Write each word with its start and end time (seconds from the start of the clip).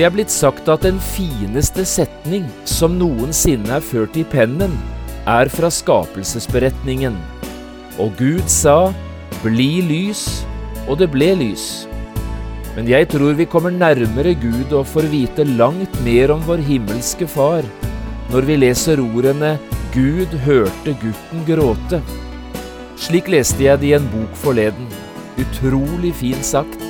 Det 0.00 0.06
er 0.06 0.12
blitt 0.14 0.32
sagt 0.32 0.64
at 0.72 0.80
den 0.80 0.96
fineste 1.04 1.82
setning 1.84 2.46
som 2.64 2.94
noensinne 2.96 3.74
er 3.76 3.82
ført 3.84 4.14
i 4.16 4.22
pennen, 4.24 4.72
er 5.28 5.50
fra 5.52 5.68
skapelsesberetningen. 5.68 7.18
Og 8.00 8.14
Gud 8.16 8.48
sa, 8.48 8.94
bli 9.42 9.82
lys, 9.84 10.22
og 10.86 11.02
det 11.02 11.10
ble 11.12 11.28
lys. 11.42 11.66
Men 12.78 12.88
jeg 12.88 13.10
tror 13.12 13.36
vi 13.36 13.44
kommer 13.44 13.76
nærmere 13.76 14.32
Gud 14.40 14.72
og 14.72 14.88
får 14.88 15.12
vite 15.12 15.44
langt 15.44 16.00
mer 16.06 16.32
om 16.32 16.48
vår 16.48 16.64
himmelske 16.64 17.28
Far 17.28 17.68
når 18.32 18.48
vi 18.48 18.56
leser 18.56 19.04
ordene 19.04 19.58
Gud 19.92 20.32
hørte 20.48 20.96
gutten 21.04 21.44
gråte. 21.44 22.00
Slik 22.96 23.28
leste 23.28 23.68
jeg 23.68 23.84
det 23.84 23.92
i 23.92 23.98
en 24.00 24.08
bok 24.16 24.32
forleden. 24.48 24.88
Utrolig 25.44 26.16
fint 26.24 26.54
sagt. 26.56 26.89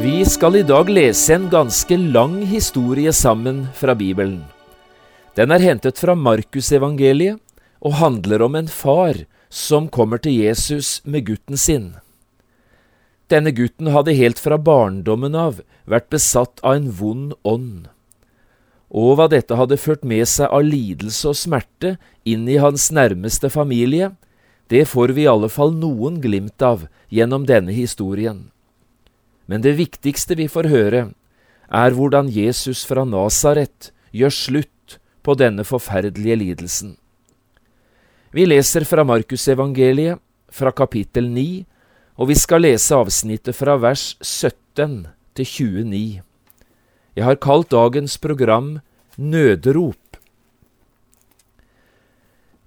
Vi 0.00 0.24
skal 0.24 0.56
i 0.56 0.62
dag 0.62 0.88
lese 0.88 1.34
en 1.34 1.50
ganske 1.50 1.96
lang 1.96 2.38
historie 2.48 3.12
sammen 3.12 3.66
fra 3.76 3.94
Bibelen. 3.94 4.44
Den 5.36 5.52
er 5.52 5.60
hentet 5.60 5.98
fra 6.00 6.14
Markusevangeliet 6.16 7.36
og 7.84 7.98
handler 8.00 8.42
om 8.46 8.56
en 8.56 8.70
far 8.72 9.20
som 9.52 9.90
kommer 9.92 10.22
til 10.22 10.38
Jesus 10.40 11.02
med 11.04 11.26
gutten 11.28 11.60
sin. 11.60 11.90
Denne 13.28 13.52
gutten 13.52 13.90
hadde 13.92 14.16
helt 14.16 14.40
fra 14.40 14.56
barndommen 14.56 15.36
av 15.36 15.60
vært 15.84 16.08
besatt 16.08 16.62
av 16.64 16.78
en 16.78 16.88
vond 16.88 17.36
ånd. 17.44 17.90
Og 18.88 19.18
hva 19.18 19.28
dette 19.28 19.60
hadde 19.60 19.80
ført 19.80 20.08
med 20.08 20.24
seg 20.28 20.48
av 20.48 20.64
lidelse 20.64 21.34
og 21.34 21.36
smerte 21.36 21.98
inn 22.24 22.48
i 22.48 22.56
hans 22.64 22.88
nærmeste 22.96 23.52
familie, 23.52 24.14
det 24.72 24.86
får 24.88 25.12
vi 25.12 25.26
i 25.26 25.30
alle 25.30 25.52
fall 25.52 25.76
noen 25.76 26.16
glimt 26.24 26.64
av 26.64 26.88
gjennom 27.12 27.44
denne 27.44 27.76
historien. 27.76 28.51
Men 29.46 29.64
det 29.64 29.76
viktigste 29.78 30.36
vi 30.38 30.48
får 30.50 30.68
høre, 30.72 31.02
er 31.72 31.96
hvordan 31.96 32.28
Jesus 32.28 32.84
fra 32.88 33.04
Nasaret 33.08 33.90
gjør 34.12 34.34
slutt 34.36 34.98
på 35.24 35.34
denne 35.38 35.64
forferdelige 35.64 36.36
lidelsen. 36.36 36.96
Vi 38.32 38.44
leser 38.46 38.84
fra 38.88 39.04
Markusevangeliet, 39.04 40.20
fra 40.52 40.72
kapittel 40.72 41.28
9, 41.32 41.64
og 42.20 42.28
vi 42.28 42.36
skal 42.36 42.64
lese 42.64 42.96
avsnittet 42.96 43.56
fra 43.56 43.78
vers 43.80 44.12
17 44.20 45.06
til 45.36 45.48
29. 45.48 46.22
Jeg 47.16 47.24
har 47.24 47.40
kalt 47.40 47.70
dagens 47.72 48.18
program 48.20 48.78
Nødrop. 49.16 50.16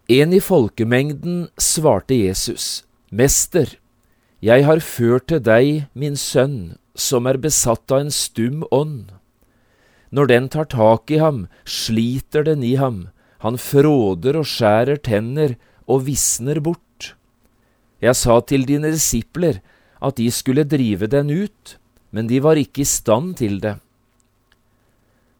En 0.09 0.33
i 0.33 0.41
folkemengden 0.41 1.47
svarte 1.57 2.17
Jesus, 2.17 2.85
Mester, 3.09 3.77
jeg 4.45 4.65
har 4.67 4.81
ført 4.83 5.25
til 5.31 5.41
deg 5.41 5.85
min 5.97 6.17
sønn, 6.19 6.77
som 6.93 7.25
er 7.25 7.39
besatt 7.41 7.89
av 7.89 8.03
en 8.03 8.11
stum 8.13 8.61
ånd. 8.69 9.09
Når 10.13 10.29
den 10.29 10.49
tar 10.53 10.67
tak 10.69 11.09
i 11.09 11.17
ham, 11.17 11.47
sliter 11.65 12.45
den 12.45 12.61
i 12.63 12.75
ham, 12.77 13.07
han 13.41 13.57
fråder 13.57 14.37
og 14.37 14.45
skjærer 14.49 15.01
tenner 15.01 15.55
og 15.89 16.05
visner 16.05 16.61
bort. 16.61 17.15
Jeg 18.03 18.13
sa 18.19 18.37
til 18.45 18.67
dine 18.69 18.91
disipler 18.93 19.63
at 20.03 20.19
de 20.21 20.29
skulle 20.29 20.67
drive 20.69 21.09
den 21.09 21.31
ut, 21.33 21.77
men 22.13 22.29
de 22.29 22.41
var 22.43 22.59
ikke 22.61 22.83
i 22.83 22.89
stand 22.89 23.39
til 23.41 23.57
det. 23.63 23.79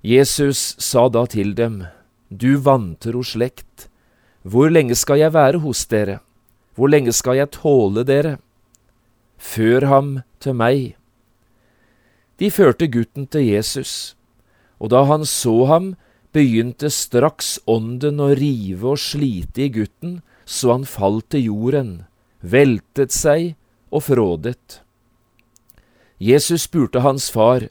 Jesus 0.02 0.74
sa 0.82 1.08
da 1.10 1.26
til 1.30 1.54
dem, 1.54 1.84
Du 2.30 2.58
vantro 2.58 3.22
slekt, 3.22 3.88
hvor 4.42 4.70
lenge 4.70 4.98
skal 4.98 5.22
jeg 5.22 5.34
være 5.34 5.62
hos 5.62 5.86
dere, 5.86 6.20
hvor 6.76 6.90
lenge 6.90 7.14
skal 7.14 7.38
jeg 7.38 7.54
tåle 7.54 8.04
dere? 8.04 8.38
Før 9.46 9.86
ham 9.92 10.10
til 10.42 10.58
meg. 10.58 10.96
De 12.42 12.50
førte 12.52 12.90
gutten 12.92 13.28
til 13.32 13.46
Jesus, 13.46 14.16
og 14.82 14.92
da 14.92 15.06
han 15.08 15.24
så 15.30 15.54
ham, 15.70 15.94
begynte 16.36 16.90
straks 16.92 17.56
ånden 17.70 18.20
å 18.20 18.34
rive 18.36 18.96
og 18.96 19.00
slite 19.00 19.68
i 19.68 19.70
gutten, 19.72 20.18
så 20.44 20.74
han 20.74 20.84
falt 20.90 21.30
til 21.32 21.46
jorden, 21.48 21.94
veltet 22.42 23.16
seg 23.16 23.54
og 23.96 24.04
frådet. 24.10 24.82
Jesus 26.20 26.68
spurte 26.68 27.06
hans 27.06 27.30
far, 27.32 27.70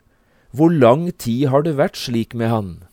Hvor 0.54 0.70
lang 0.70 1.10
tid 1.18 1.48
har 1.48 1.62
det 1.66 1.76
vært 1.76 1.96
slik 1.98 2.34
med 2.34 2.48
han? 2.48 2.84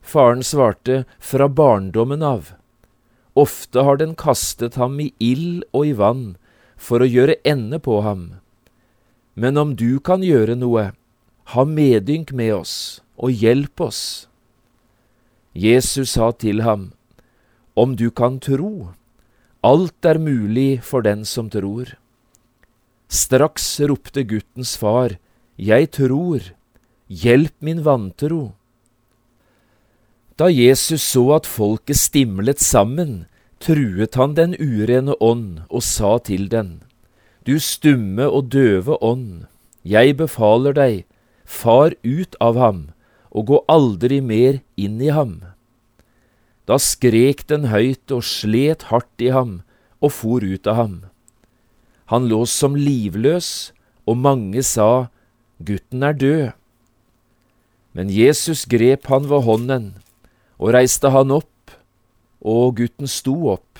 Faren 0.00 0.42
svarte, 0.42 1.04
Fra 1.18 1.48
barndommen 1.48 2.22
av. 2.22 2.54
Ofte 3.34 3.82
har 3.82 3.96
den 3.98 4.14
kastet 4.14 4.74
ham 4.74 5.00
i 5.00 5.12
ild 5.18 5.64
og 5.72 5.86
i 5.86 5.92
vann, 5.92 6.36
for 6.78 7.02
å 7.02 7.10
gjøre 7.10 7.40
ende 7.44 7.80
på 7.82 8.00
ham. 8.06 8.38
Men 9.34 9.58
om 9.58 9.74
du 9.76 9.98
kan 10.00 10.22
gjøre 10.24 10.56
noe, 10.58 10.92
ha 11.54 11.64
medynk 11.64 12.32
med 12.32 12.54
oss 12.54 12.74
og 13.18 13.34
hjelp 13.34 13.82
oss. 13.82 14.02
Jesus 15.52 16.14
sa 16.14 16.30
til 16.32 16.62
ham, 16.62 16.92
Om 17.74 17.94
du 17.96 18.10
kan 18.10 18.38
tro, 18.40 18.94
alt 19.62 20.04
er 20.04 20.18
mulig 20.18 20.82
for 20.82 21.02
den 21.02 21.24
som 21.24 21.50
tror. 21.50 21.96
Straks 23.08 23.80
ropte 23.80 24.22
guttens 24.22 24.76
far, 24.76 25.18
Jeg 25.56 25.90
tror, 25.90 26.54
hjelp 27.08 27.54
min 27.60 27.82
vantro. 27.82 28.54
Da 30.36 30.46
Jesus 30.46 31.02
så 31.02 31.24
at 31.34 31.46
folket 31.46 31.96
stimlet 31.98 32.60
sammen, 32.60 33.26
truet 33.60 34.14
han 34.18 34.34
den 34.38 34.54
urene 34.58 35.14
ånd 35.20 35.62
og 35.68 35.82
sa 35.82 36.18
til 36.18 36.48
den, 36.48 36.82
Du 37.46 37.58
stumme 37.58 38.28
og 38.28 38.50
døve 38.52 38.98
ånd, 39.02 39.46
jeg 39.82 40.16
befaler 40.18 40.74
deg, 40.76 41.04
far 41.44 41.94
ut 42.04 42.36
av 42.40 42.58
ham, 42.60 42.80
og 43.30 43.46
gå 43.48 43.58
aldri 43.68 44.20
mer 44.20 44.60
inn 44.76 45.00
i 45.00 45.08
ham. 45.08 45.40
Da 46.68 46.76
skrek 46.76 47.46
den 47.48 47.70
høyt 47.72 48.12
og 48.12 48.26
slet 48.28 48.90
hardt 48.92 49.24
i 49.24 49.32
ham 49.32 49.62
og 50.04 50.12
for 50.12 50.44
ut 50.44 50.68
av 50.68 50.76
ham. 50.76 50.96
Han 52.12 52.28
lå 52.28 52.44
som 52.48 52.76
livløs, 52.76 53.72
og 54.08 54.16
mange 54.16 54.62
sa, 54.64 55.08
Gutten 55.58 56.04
er 56.06 56.14
død. 56.14 56.52
Men 57.92 58.12
Jesus 58.12 58.64
grep 58.68 59.08
han 59.10 59.26
ved 59.28 59.42
hånden 59.42 59.88
og 60.58 60.74
reiste 60.76 61.10
han 61.10 61.32
opp 61.34 61.50
og 62.40 62.76
gutten 62.78 63.10
sto 63.10 63.34
opp. 63.52 63.78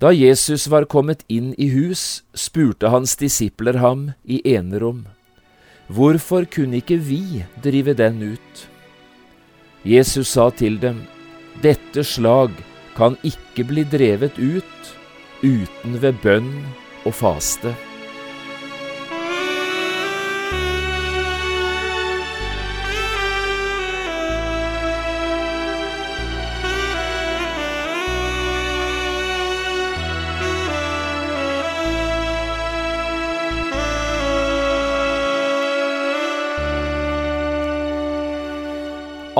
Da 0.00 0.14
Jesus 0.16 0.64
var 0.72 0.86
kommet 0.88 1.26
inn 1.28 1.52
i 1.60 1.68
hus, 1.74 2.22
spurte 2.32 2.88
hans 2.88 3.16
disipler 3.20 3.80
ham 3.82 4.12
i 4.24 4.40
enerom, 4.48 5.06
Hvorfor 5.90 6.46
kunne 6.46 6.78
ikke 6.78 7.00
vi 7.02 7.42
drive 7.62 7.96
den 7.98 8.22
ut? 8.22 8.64
Jesus 9.84 10.30
sa 10.36 10.50
til 10.54 10.78
dem, 10.80 11.02
Dette 11.62 12.04
slag 12.06 12.54
kan 12.96 13.18
ikke 13.26 13.66
bli 13.66 13.84
drevet 13.84 14.38
ut 14.38 14.94
uten 15.42 16.00
ved 16.00 16.22
bønn 16.22 16.52
og 17.04 17.14
faste. 17.16 17.74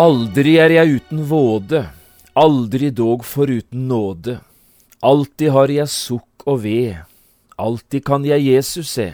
Aldri 0.01 0.55
er 0.57 0.73
jeg 0.73 0.95
uten 0.97 1.19
våde, 1.29 1.81
aldri 2.39 2.89
dog 2.89 3.25
foruten 3.27 3.83
nåde. 3.91 4.39
Alltid 5.05 5.53
har 5.53 5.73
jeg 5.75 5.93
sukk 5.93 6.47
og 6.49 6.63
ved, 6.63 7.03
alltid 7.61 8.07
kan 8.07 8.25
jeg 8.25 8.47
Jesus 8.47 8.95
se. 8.95 9.11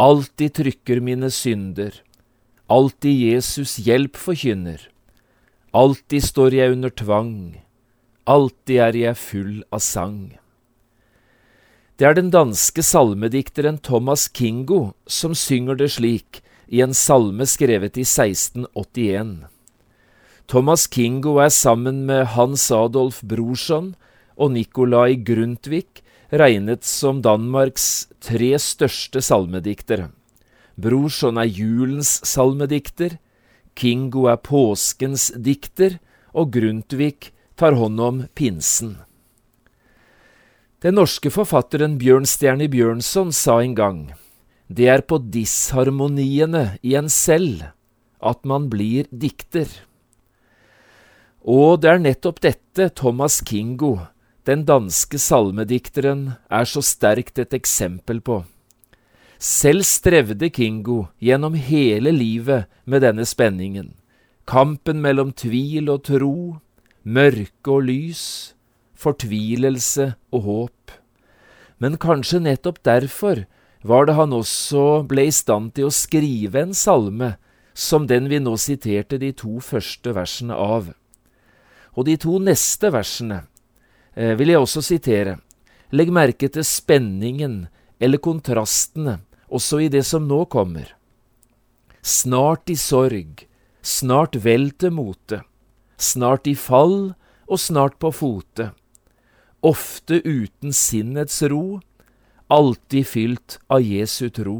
Alltid 0.00 0.54
trykker 0.60 1.02
mine 1.04 1.28
synder, 1.28 1.98
alltid 2.72 3.20
Jesus 3.34 3.74
hjelp 3.84 4.16
forkynner. 4.16 4.80
Alltid 5.76 6.24
står 6.24 6.56
jeg 6.56 6.78
under 6.78 6.94
tvang, 7.02 7.36
alltid 8.24 8.80
er 8.86 8.98
jeg 9.02 9.20
full 9.26 9.60
av 9.68 9.84
sang. 9.84 10.38
Det 12.00 12.08
er 12.08 12.16
den 12.16 12.32
danske 12.32 12.80
salmedikteren 12.80 13.76
Thomas 13.76 14.24
Kingo 14.32 14.94
som 15.04 15.36
synger 15.36 15.76
det 15.84 15.92
slik 15.98 16.40
i 16.68 16.80
en 16.84 16.94
salme 16.94 17.46
skrevet 17.48 17.98
i 18.00 18.04
1681. 18.06 19.44
Thomas 20.48 20.86
Kingo 20.86 21.38
er 21.40 21.52
sammen 21.52 22.04
med 22.06 22.26
Hans 22.34 22.70
Adolf 22.72 23.22
Brorson 23.24 23.94
og 24.36 24.52
Nikolai 24.52 25.16
Grundtvig 25.16 26.02
regnet 26.32 26.84
som 26.84 27.22
Danmarks 27.24 28.08
tre 28.20 28.54
største 28.60 29.22
salmediktere. 29.22 30.10
Brorson 30.76 31.38
er 31.38 31.48
julens 31.48 32.18
salmedikter, 32.26 33.16
Kingo 33.74 34.26
er 34.30 34.38
påskens 34.42 35.30
dikter, 35.36 35.98
og 36.34 36.52
Grundtvig 36.54 37.30
tar 37.56 37.76
hånd 37.78 38.00
om 38.00 38.20
pinsen. 38.34 38.98
Den 40.82 40.98
norske 40.98 41.30
forfatteren 41.32 41.96
Bjørnstjerne 41.98 42.66
Bjørnson 42.68 43.30
sa 43.32 43.60
en 43.62 43.74
gang 43.78 44.00
det 44.68 44.88
er 44.88 45.02
på 45.04 45.18
disharmoniene 45.18 46.78
i 46.82 46.94
en 46.96 47.10
selv 47.12 47.66
at 48.24 48.40
man 48.48 48.70
blir 48.72 49.08
dikter. 49.12 49.68
Og 51.44 51.82
det 51.82 51.90
er 51.90 52.00
nettopp 52.00 52.40
dette 52.40 52.88
Thomas 52.96 53.42
Kingo, 53.44 53.98
den 54.48 54.64
danske 54.64 55.20
salmedikteren, 55.20 56.36
er 56.48 56.64
så 56.64 56.80
sterkt 56.84 57.38
et 57.38 57.52
eksempel 57.56 58.20
på. 58.24 58.42
Selv 59.36 59.84
strevde 59.84 60.48
Kingo 60.48 61.04
gjennom 61.20 61.56
hele 61.58 62.14
livet 62.14 62.64
med 62.88 63.04
denne 63.04 63.26
spenningen, 63.28 63.92
kampen 64.48 65.02
mellom 65.04 65.34
tvil 65.36 65.90
og 65.92 66.06
tro, 66.08 66.36
mørke 67.04 67.68
og 67.68 67.84
lys, 67.90 68.54
fortvilelse 68.96 70.14
og 70.32 70.48
håp. 70.48 70.94
Men 71.76 72.00
kanskje 72.00 72.40
nettopp 72.40 72.80
derfor 72.86 73.44
var 73.84 74.08
det 74.08 74.16
han 74.16 74.32
også 74.32 75.04
ble 75.08 75.28
i 75.28 75.34
stand 75.34 75.74
til 75.76 75.88
å 75.88 75.94
skrive 75.94 76.62
en 76.64 76.74
salme 76.76 77.34
som 77.76 78.06
den 78.08 78.30
vi 78.30 78.40
nå 78.40 78.54
siterte 78.60 79.18
de 79.20 79.32
to 79.36 79.58
første 79.62 80.14
versene 80.16 80.56
av. 80.56 80.88
Og 81.94 82.08
de 82.08 82.16
to 82.20 82.38
neste 82.42 82.90
versene 82.94 83.42
eh, 84.16 84.32
vil 84.38 84.54
jeg 84.54 84.62
også 84.62 84.82
sitere. 84.84 85.36
Legg 85.94 86.10
merke 86.14 86.48
til 86.50 86.64
spenningen 86.66 87.66
eller 88.02 88.22
kontrastene 88.22 89.18
også 89.52 89.84
i 89.84 89.90
det 89.92 90.04
som 90.08 90.24
nå 90.26 90.44
kommer. 90.50 90.88
Snart 92.00 92.72
i 92.72 92.78
sorg, 92.78 93.44
snart 93.84 94.40
vel 94.44 94.70
til 94.80 94.94
mote, 94.96 95.42
snart 96.00 96.48
i 96.50 96.56
fall 96.58 97.14
og 97.44 97.60
snart 97.60 98.00
på 98.00 98.10
fote 98.14 98.72
ofte 99.64 100.20
uten 100.24 100.74
sinnets 100.76 101.40
ro, 101.48 101.80
alltid 102.54 103.06
fylt 103.06 103.58
av 103.66 103.82
Jesu 103.82 104.28
tro. 104.30 104.58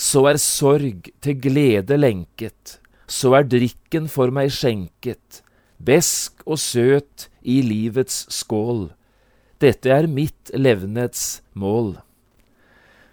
Så 0.00 0.24
er 0.30 0.38
sorg 0.40 1.10
til 1.20 1.40
glede 1.42 1.98
lenket, 1.98 2.78
så 3.10 3.34
er 3.40 3.48
drikken 3.50 4.06
for 4.08 4.32
meg 4.32 4.52
skjenket, 4.54 5.42
besk 5.76 6.44
og 6.46 6.60
søt 6.62 7.28
i 7.42 7.60
livets 7.66 8.22
skål. 8.32 8.88
Dette 9.60 9.90
er 9.92 10.08
mitt 10.08 10.52
levnets 10.56 11.42
mål. 11.52 11.98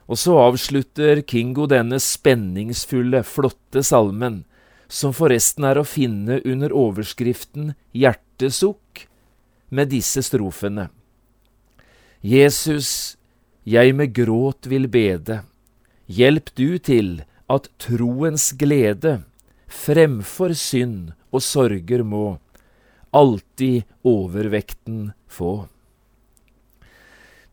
Og 0.08 0.19
så 0.22 0.38
avslutter 0.40 1.19
Kingo 1.28 1.66
denne 1.68 2.00
spenningsfulle, 2.00 3.25
flotte 3.28 3.84
salmen, 3.84 4.46
som 4.88 5.12
forresten 5.12 5.68
er 5.68 5.81
å 5.81 5.88
finne 5.88 6.40
under 6.48 6.72
overskriften 6.72 7.74
Hjertesukk 7.92 9.04
med 9.75 9.92
disse 9.92 10.24
strofene. 10.24 10.88
Jesus, 12.22 13.18
jeg 13.64 13.94
med 13.96 14.14
gråt 14.16 14.66
vil 14.69 14.88
bede, 14.90 15.42
hjelp 16.08 16.50
du 16.58 16.78
til 16.81 17.22
at 17.52 17.69
troens 17.80 18.52
glede 18.58 19.19
fremfor 19.68 20.56
synd 20.58 21.14
og 21.31 21.44
sorger 21.44 22.04
må 22.04 22.40
alltid 23.16 23.86
overvekten 24.08 25.12
få. 25.28 25.68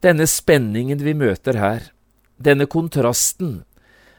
Denne 0.05 0.26
spenningen 0.28 1.00
vi 1.00 1.14
møter 1.16 1.58
her, 1.61 1.87
denne 2.37 2.66
kontrasten, 2.69 3.62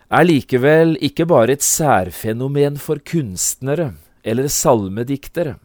er 0.09 0.25
likevel 0.25 0.95
ikke 1.03 1.25
bare 1.29 1.57
et 1.57 1.65
særfenomen 1.65 2.77
for 2.81 3.01
kunstnere 3.01 3.93
eller 4.25 4.49
salmediktere. 4.49 5.57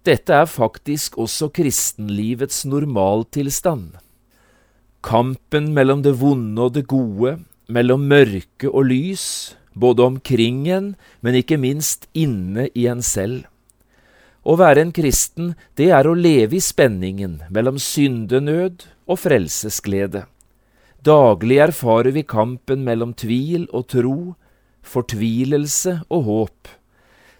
Dette 0.00 0.32
er 0.32 0.46
faktisk 0.48 1.18
også 1.20 1.50
kristenlivets 1.52 2.62
normaltilstand. 2.64 3.98
Kampen 5.04 5.74
mellom 5.76 6.00
det 6.04 6.14
vonde 6.22 6.68
og 6.68 6.72
det 6.76 6.86
gode, 6.88 7.34
mellom 7.68 8.06
mørke 8.08 8.70
og 8.70 8.88
lys, 8.88 9.56
både 9.76 10.06
omkring 10.08 10.64
en, 10.72 10.94
men 11.20 11.36
ikke 11.36 11.60
minst 11.60 12.08
inne 12.16 12.70
i 12.72 12.86
en 12.88 13.04
selv. 13.04 13.44
Å 14.40 14.56
være 14.56 14.86
en 14.86 14.96
kristen, 14.96 15.52
det 15.76 15.90
er 15.92 16.08
å 16.08 16.16
leve 16.16 16.56
i 16.56 16.64
spenningen 16.64 17.42
mellom 17.52 17.76
syndenød 17.76 18.88
og 19.04 19.20
frelsesglede. 19.20 20.24
Daglig 21.04 21.60
erfarer 21.60 22.16
vi 22.16 22.24
kampen 22.24 22.88
mellom 22.88 23.12
tvil 23.12 23.68
og 23.68 23.90
tro, 23.92 24.18
fortvilelse 24.80 26.00
og 26.08 26.24
håp. 26.24 26.79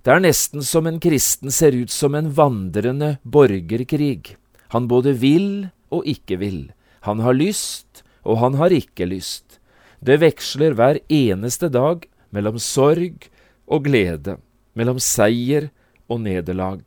Det 0.01 0.15
er 0.15 0.23
nesten 0.25 0.65
som 0.65 0.87
en 0.89 1.01
kristen 1.03 1.53
ser 1.53 1.77
ut 1.77 1.93
som 1.93 2.15
en 2.17 2.31
vandrende 2.33 3.19
borgerkrig. 3.23 4.37
Han 4.73 4.87
både 4.89 5.13
vil 5.21 5.69
og 5.93 6.07
ikke 6.09 6.39
vil. 6.41 6.71
Han 7.05 7.21
har 7.21 7.37
lyst, 7.37 8.01
og 8.25 8.41
han 8.41 8.57
har 8.57 8.73
ikke 8.73 9.09
lyst. 9.11 9.59
Det 10.01 10.21
veksler 10.23 10.73
hver 10.77 11.03
eneste 11.13 11.69
dag 11.69 12.07
mellom 12.33 12.57
sorg 12.57 13.29
og 13.69 13.85
glede, 13.85 14.39
mellom 14.73 14.97
seier 15.03 15.69
og 16.09 16.23
nederlag. 16.25 16.81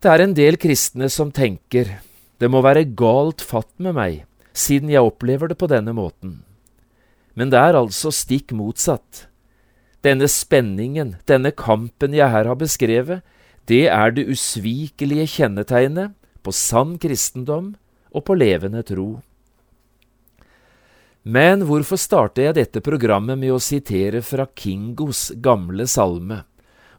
Det 0.00 0.12
er 0.12 0.24
en 0.24 0.36
del 0.36 0.56
kristne 0.60 1.10
som 1.12 1.32
tenker 1.34 1.98
det 2.40 2.48
må 2.52 2.60
være 2.64 2.84
galt 2.96 3.40
fatt 3.44 3.72
med 3.80 3.96
meg, 3.96 4.24
siden 4.52 4.90
jeg 4.92 5.04
opplever 5.04 5.48
det 5.48 5.56
på 5.60 5.68
denne 5.72 5.92
måten. 5.96 6.42
Men 7.36 7.52
det 7.52 7.60
er 7.60 7.76
altså 7.76 8.12
stikk 8.12 8.52
motsatt. 8.56 9.26
Denne 10.06 10.28
spenningen, 10.30 11.16
denne 11.26 11.50
kampen 11.50 12.14
jeg 12.14 12.30
her 12.30 12.46
har 12.46 12.58
beskrevet, 12.60 13.24
det 13.66 13.88
er 13.90 14.12
det 14.14 14.28
usvikelige 14.30 15.26
kjennetegnet 15.32 16.14
på 16.46 16.52
sann 16.54 16.94
kristendom 17.02 17.72
og 18.14 18.22
på 18.28 18.36
levende 18.38 18.84
tro. 18.86 19.08
Men 21.26 21.64
hvorfor 21.66 21.98
starter 21.98 22.46
jeg 22.46 22.58
dette 22.60 22.82
programmet 22.86 23.40
med 23.40 23.50
å 23.56 23.62
sitere 23.62 24.20
fra 24.22 24.46
Kingos 24.46 25.32
gamle 25.42 25.88
salme, 25.90 26.44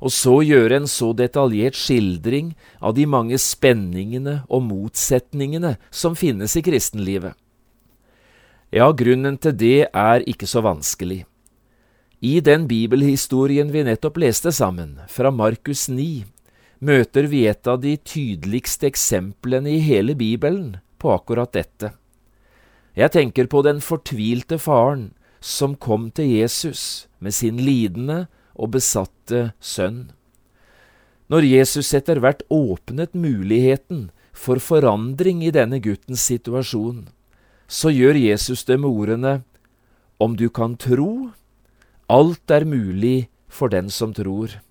og 0.04 0.12
så 0.12 0.42
gjøre 0.44 0.82
en 0.82 0.90
så 0.92 1.14
detaljert 1.16 1.80
skildring 1.80 2.52
av 2.84 2.98
de 3.00 3.08
mange 3.08 3.40
spenningene 3.40 4.42
og 4.52 4.68
motsetningene 4.68 5.78
som 5.90 6.20
finnes 6.20 6.60
i 6.60 6.66
kristenlivet? 6.66 7.40
Ja, 8.76 8.92
grunnen 8.92 9.40
til 9.40 9.56
det 9.56 9.88
er 9.96 10.28
ikke 10.28 10.50
så 10.50 10.60
vanskelig. 10.66 11.24
I 12.19 12.39
den 12.41 12.65
bibelhistorien 12.67 13.69
vi 13.69 13.83
nettopp 13.86 14.15
leste 14.17 14.50
sammen, 14.51 14.95
fra 15.05 15.29
Markus 15.29 15.86
9, 15.86 16.25
møter 16.81 17.27
vi 17.29 17.43
et 17.45 17.67
av 17.69 17.77
de 17.83 17.93
tydeligste 18.01 18.89
eksemplene 18.89 19.75
i 19.75 19.83
hele 19.86 20.15
Bibelen 20.17 20.79
på 20.97 21.13
akkurat 21.13 21.53
dette. 21.53 21.91
Jeg 22.97 23.13
tenker 23.13 23.45
på 23.45 23.62
den 23.62 23.83
fortvilte 23.86 24.57
faren 24.57 25.12
som 25.39 25.75
kom 25.77 26.09
til 26.09 26.31
Jesus 26.39 27.05
med 27.21 27.38
sin 27.38 27.62
lidende 27.62 28.25
og 28.57 28.74
besatte 28.74 29.51
sønn. 29.62 30.07
Når 31.29 31.45
Jesus 31.45 31.93
etter 31.93 32.17
hvert 32.24 32.41
åpnet 32.50 33.13
muligheten 33.13 34.07
for 34.33 34.57
forandring 34.57 35.43
i 35.45 35.53
denne 35.53 35.77
guttens 35.83 36.25
situasjon, 36.25 37.12
så 37.67 37.93
gjør 37.93 38.17
Jesus 38.17 38.65
det 38.65 38.79
med 38.81 38.89
ordene 38.89 39.41
Om 40.17 40.33
du 40.33 40.50
kan 40.50 40.74
tro, 40.81 41.29
Alt 42.08 42.52
er 42.52 42.64
mulig 42.64 43.28
for 43.52 43.68
den 43.68 43.90
som 43.92 44.14
tror. 44.16 44.62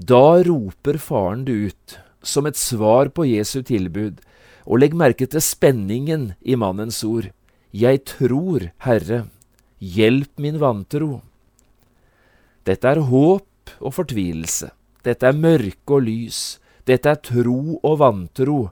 Da 0.00 0.40
roper 0.44 0.96
faren 0.96 1.44
det 1.44 1.52
ut, 1.68 1.96
som 2.22 2.46
et 2.48 2.56
svar 2.56 3.10
på 3.12 3.26
Jesu 3.28 3.60
tilbud, 3.62 4.22
og 4.64 4.80
legg 4.80 4.96
merke 4.96 5.28
til 5.28 5.44
spenningen 5.44 6.32
i 6.40 6.56
mannens 6.56 7.02
ord. 7.04 7.28
Jeg 7.76 8.04
tror, 8.08 8.70
Herre, 8.80 9.26
hjelp 9.78 10.40
min 10.40 10.56
vantro. 10.60 11.20
Dette 12.64 12.88
er 12.88 13.04
håp 13.04 13.76
og 13.78 13.92
fortvilelse. 13.94 14.72
Dette 15.04 15.28
er 15.28 15.36
mørke 15.36 15.98
og 15.98 16.06
lys. 16.08 16.58
Dette 16.88 17.12
er 17.12 17.20
tro 17.20 17.76
og 17.76 17.98
vantro 18.00 18.70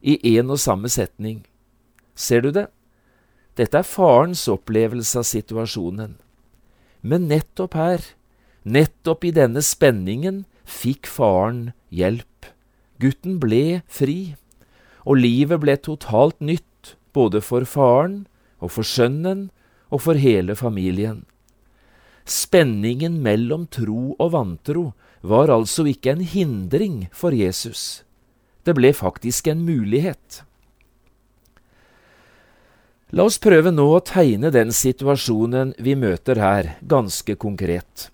i 0.00 0.16
en 0.36 0.54
og 0.54 0.60
samme 0.62 0.88
setning. 0.92 1.42
Ser 2.14 2.46
du 2.46 2.52
det? 2.54 2.68
Dette 3.58 3.80
er 3.80 3.86
farens 3.86 4.46
opplevelse 4.48 5.18
av 5.18 5.26
situasjonen. 5.28 6.14
Men 7.04 7.28
nettopp 7.28 7.76
her, 7.76 8.00
nettopp 8.64 9.26
i 9.28 9.32
denne 9.36 9.60
spenningen, 9.60 10.44
fikk 10.64 11.04
faren 11.06 11.74
hjelp. 11.92 12.48
Gutten 13.02 13.36
ble 13.42 13.82
fri, 13.92 14.36
og 15.04 15.20
livet 15.20 15.60
ble 15.60 15.76
totalt 15.76 16.40
nytt, 16.40 16.96
både 17.12 17.44
for 17.44 17.68
faren 17.68 18.24
og 18.64 18.72
for 18.72 18.88
sønnen 18.88 19.50
og 19.92 20.00
for 20.06 20.18
hele 20.18 20.56
familien. 20.56 21.26
Spenningen 22.24 23.20
mellom 23.20 23.66
tro 23.68 24.14
og 24.16 24.32
vantro 24.32 24.94
var 25.20 25.52
altså 25.52 25.84
ikke 25.88 26.16
en 26.16 26.24
hindring 26.24 26.96
for 27.12 27.36
Jesus. 27.36 28.02
Det 28.64 28.72
ble 28.76 28.94
faktisk 28.96 29.50
en 29.52 29.60
mulighet. 29.68 30.40
La 33.14 33.22
oss 33.28 33.36
prøve 33.38 33.70
nå 33.70 33.84
å 33.94 34.00
tegne 34.02 34.50
den 34.50 34.72
situasjonen 34.74 35.68
vi 35.78 35.92
møter 35.94 36.40
her, 36.42 36.72
ganske 36.82 37.36
konkret. 37.38 38.08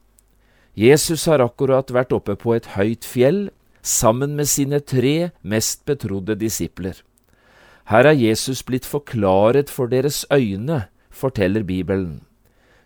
Jesus 0.77 1.25
har 1.25 1.41
akkurat 1.41 1.89
vært 1.89 2.13
oppe 2.13 2.35
på 2.37 2.53
et 2.53 2.69
høyt 2.75 3.09
fjell 3.09 3.47
sammen 3.81 4.37
med 4.37 4.51
sine 4.53 4.83
tre 4.85 5.31
mest 5.41 5.87
betrodde 5.89 6.37
disipler. 6.37 7.01
Her 7.89 8.11
er 8.13 8.21
Jesus 8.21 8.61
blitt 8.61 8.85
forklaret 8.85 9.73
for 9.73 9.89
deres 9.89 10.27
øyne, 10.29 10.83
forteller 11.09 11.65
Bibelen. 11.65 12.21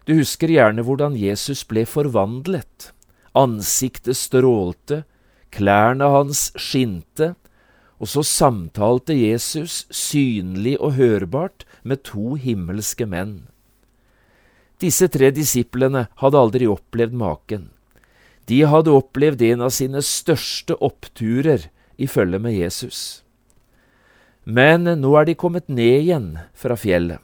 Du 0.07 0.15
husker 0.15 0.55
gjerne 0.55 0.87
hvordan 0.87 1.19
Jesus 1.19 1.65
ble 1.67 1.83
forvandlet. 1.83 2.93
Ansiktet 3.35 4.15
strålte, 4.15 5.03
klærne 5.51 6.15
hans 6.15 6.53
skinte, 6.55 7.35
og 7.99 8.11
så 8.11 8.23
samtalte 8.23 9.15
Jesus 9.19 9.83
synlig 9.91 10.79
og 10.79 10.95
hørbart 10.95 11.67
med 11.85 12.03
to 12.09 12.35
himmelske 12.41 13.07
menn. 13.07 13.45
Disse 14.83 15.07
tre 15.13 15.31
disiplene 15.31 16.09
hadde 16.21 16.41
aldri 16.41 16.69
opplevd 16.69 17.15
maken. 17.17 17.69
De 18.51 18.65
hadde 18.69 18.93
opplevd 18.93 19.45
en 19.47 19.65
av 19.69 19.73
sine 19.73 20.03
største 20.05 20.77
oppturer 20.85 21.69
i 21.97 22.09
følge 22.11 22.41
med 22.43 22.57
Jesus. 22.57 23.23
Men 24.45 24.85
nå 25.01 25.15
er 25.17 25.29
de 25.29 25.39
kommet 25.41 25.71
ned 25.73 26.03
igjen 26.03 26.29
fra 26.53 26.77
fjellet, 26.77 27.23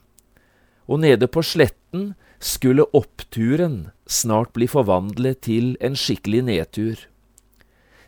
og 0.88 1.02
nede 1.02 1.28
på 1.28 1.42
sletten 1.44 2.14
skulle 2.40 2.88
oppturen 2.96 3.90
snart 4.08 4.54
bli 4.56 4.70
forvandlet 4.70 5.42
til 5.44 5.74
en 5.84 5.98
skikkelig 5.98 6.46
nedtur. 6.48 7.02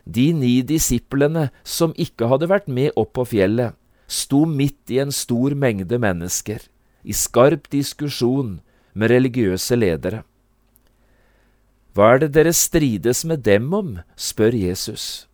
De 0.09 0.31
ni 0.33 0.55
disiplene 0.65 1.51
som 1.63 1.93
ikke 1.95 2.27
hadde 2.31 2.49
vært 2.49 2.65
med 2.67 2.91
opp 2.99 3.13
på 3.19 3.27
fjellet, 3.35 3.77
sto 4.07 4.45
midt 4.45 4.91
i 4.91 4.99
en 5.03 5.11
stor 5.11 5.55
mengde 5.55 5.99
mennesker, 5.99 6.59
i 7.03 7.13
skarp 7.13 7.69
diskusjon 7.73 8.59
med 8.93 9.11
religiøse 9.11 9.75
ledere. 9.75 10.23
Hva 11.93 12.15
er 12.15 12.23
det 12.23 12.31
dere 12.37 12.53
strides 12.57 13.21
med 13.25 13.43
dem 13.45 13.73
om? 13.73 13.99
spør 14.15 14.55
Jesus. 14.57 15.27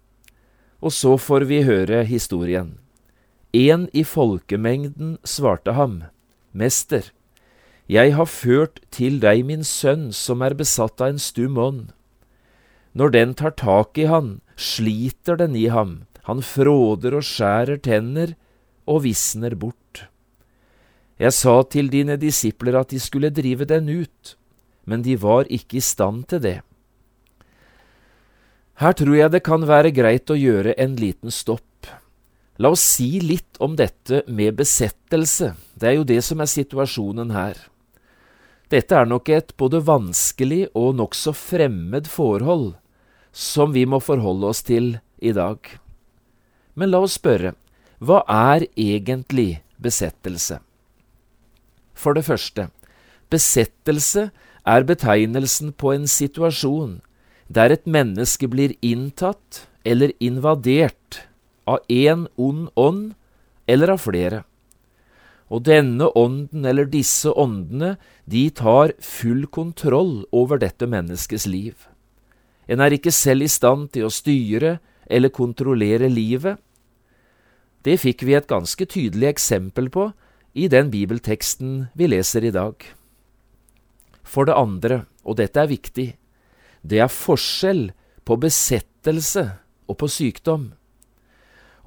Og 0.84 0.92
så 0.96 1.16
får 1.18 1.46
vi 1.48 1.64
høre 1.64 2.04
historien. 2.08 2.78
En 3.56 3.88
i 3.94 4.04
folkemengden 4.04 5.18
svarte 5.24 5.74
ham, 5.74 6.04
Mester, 6.52 7.12
jeg 7.90 8.14
har 8.14 8.28
ført 8.30 8.84
til 8.94 9.18
deg 9.24 9.42
min 9.48 9.64
sønn 9.66 10.12
som 10.14 10.44
er 10.46 10.54
besatt 10.54 11.02
av 11.02 11.16
en 11.16 11.22
stum 11.22 11.58
ånd. 11.58 11.88
Når 12.94 13.16
den 13.16 13.34
tar 13.34 13.56
tak 13.58 13.98
i 13.98 14.06
han, 14.06 14.42
sliter 14.56 15.40
den 15.40 15.56
i 15.58 15.66
ham, 15.74 16.04
han 16.30 16.44
fråder 16.46 17.16
og 17.18 17.26
skjærer 17.26 17.82
tenner 17.82 18.36
og 18.90 19.04
visner 19.06 19.54
bort. 19.56 20.08
Jeg 21.20 21.36
sa 21.36 21.60
til 21.68 21.92
dine 21.92 22.16
disipler 22.18 22.80
at 22.80 22.92
de 22.94 23.00
skulle 23.04 23.32
drive 23.36 23.68
den 23.70 23.90
ut, 23.92 24.36
men 24.88 25.04
de 25.06 25.18
var 25.20 25.50
ikke 25.52 25.78
i 25.78 25.84
stand 25.84 26.26
til 26.32 26.42
det. 26.44 26.58
Her 28.80 28.96
tror 28.96 29.16
jeg 29.18 29.32
det 29.34 29.44
kan 29.44 29.66
være 29.68 29.92
greit 29.92 30.32
å 30.32 30.40
gjøre 30.40 30.78
en 30.80 30.96
liten 30.96 31.34
stopp. 31.36 31.66
La 32.60 32.72
oss 32.72 32.84
si 32.96 33.20
litt 33.24 33.60
om 33.64 33.76
dette 33.80 34.24
med 34.28 34.56
besettelse, 34.60 35.54
det 35.76 35.92
er 35.92 35.98
jo 36.00 36.08
det 36.08 36.22
som 36.24 36.40
er 36.40 36.48
situasjonen 36.52 37.36
her. 37.36 37.60
Dette 38.72 38.96
er 38.96 39.08
nok 39.10 39.30
et 39.34 39.52
både 39.58 39.82
vanskelig 39.84 40.68
og 40.78 40.94
nokså 41.00 41.34
fremmed 41.36 42.08
forhold 42.08 42.74
som 43.36 43.74
vi 43.74 43.86
må 43.90 44.00
forholde 44.04 44.52
oss 44.52 44.62
til 44.68 44.94
i 45.20 45.32
dag. 45.36 45.60
Men 46.80 46.92
la 46.94 47.02
oss 47.04 47.18
spørre, 47.20 47.56
hva 48.00 48.24
er 48.32 48.64
egentlig 48.80 49.62
besettelse? 49.82 50.60
For 51.94 52.16
det 52.16 52.24
første, 52.30 52.70
besettelse 53.30 54.30
er 54.64 54.88
betegnelsen 54.88 55.74
på 55.76 55.92
en 55.96 56.08
situasjon 56.08 57.00
der 57.50 57.74
et 57.74 57.88
menneske 57.90 58.48
blir 58.48 58.76
inntatt 58.86 59.66
eller 59.84 60.14
invadert 60.24 61.26
av 61.68 61.84
én 61.90 62.28
ond 62.38 62.70
ånd 62.80 63.04
eller 63.68 63.94
av 63.96 64.02
flere. 64.06 64.44
Og 65.50 65.66
denne 65.66 66.08
ånden 66.18 66.66
eller 66.70 66.86
disse 66.86 67.32
åndene, 67.34 67.96
de 68.30 68.50
tar 68.54 68.94
full 69.02 69.48
kontroll 69.50 70.24
over 70.32 70.62
dette 70.62 70.86
menneskets 70.86 71.48
liv. 71.50 71.74
En 72.70 72.80
er 72.86 72.94
ikke 72.94 73.14
selv 73.14 73.48
i 73.48 73.50
stand 73.50 73.90
til 73.96 74.06
å 74.06 74.14
styre 74.14 74.78
eller 75.10 75.34
kontrollere 75.34 76.10
livet. 76.10 76.62
Det 77.86 77.96
fikk 78.02 78.26
vi 78.28 78.36
et 78.36 78.50
ganske 78.50 78.86
tydelig 78.86 79.30
eksempel 79.30 79.88
på 79.94 80.10
i 80.54 80.68
den 80.68 80.90
bibelteksten 80.92 81.88
vi 81.96 82.10
leser 82.12 82.44
i 82.44 82.52
dag. 82.52 82.76
For 84.24 84.46
det 84.46 84.58
andre, 84.58 85.06
og 85.24 85.40
dette 85.40 85.62
er 85.62 85.72
viktig, 85.72 86.10
det 86.84 87.00
er 87.00 87.12
forskjell 87.12 87.90
på 88.28 88.38
besettelse 88.40 89.46
og 89.90 89.98
på 90.02 90.10
sykdom. 90.12 90.74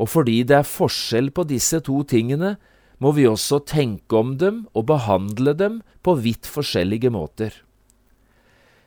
Og 0.00 0.08
fordi 0.08 0.40
det 0.49 0.56
er 0.62 0.68
forskjell 0.68 1.30
på 1.34 1.44
disse 1.46 1.82
to 1.84 2.02
tingene, 2.08 2.56
må 3.02 3.12
vi 3.12 3.26
også 3.26 3.61
tenke 3.66 4.16
om 4.16 4.37
dem 4.38 4.64
og 4.78 4.87
behandle 4.88 5.54
dem 5.58 5.80
på 6.02 6.14
vidt 6.22 6.49
forskjellige 6.49 7.11
måter. 7.12 7.52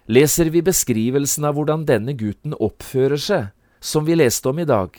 Leser 0.08 0.52
vi 0.54 0.62
beskrivelsen 0.66 1.48
av 1.48 1.58
hvordan 1.58 1.86
denne 1.88 2.16
gutten 2.18 2.56
oppfører 2.56 3.22
seg, 3.22 3.50
som 3.82 4.06
vi 4.08 4.18
leste 4.18 4.50
om 4.50 4.60
i 4.62 4.68
dag, 4.68 4.94